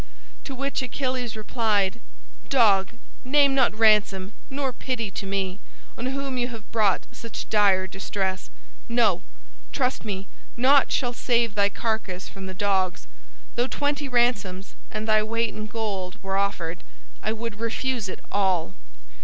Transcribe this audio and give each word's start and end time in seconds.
To 0.45 0.55
which 0.55 0.81
Achilles 0.81 1.35
replied, 1.35 2.01
"Dog, 2.49 2.93
name 3.23 3.53
not 3.53 3.77
ransom 3.77 4.33
nor 4.49 4.73
pity 4.73 5.11
to 5.11 5.27
me, 5.27 5.59
on 5.95 6.07
whom 6.07 6.39
you 6.39 6.47
have 6.47 6.71
brought 6.71 7.01
such 7.11 7.47
dire 7.51 7.85
distress. 7.85 8.49
No! 8.89 9.21
trust 9.71 10.03
me, 10.03 10.25
naught 10.57 10.91
shall 10.91 11.13
save 11.13 11.53
thy 11.53 11.69
carcass 11.69 12.27
from 12.27 12.47
the 12.47 12.55
dogs. 12.55 13.05
Though 13.53 13.67
twenty 13.67 14.09
ransoms 14.09 14.73
and 14.89 15.07
thy 15.07 15.21
weight 15.21 15.53
in 15.53 15.67
gold 15.67 16.17
were 16.23 16.35
offered, 16.35 16.83
I 17.21 17.31
would 17.31 17.59
refuse 17.59 18.09
it 18.09 18.21
all." 18.31 18.73